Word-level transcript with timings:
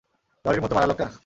লরির 0.45 0.63
মতো 0.63 0.73
মারা 0.75 0.87
লোকটা? 0.87 1.05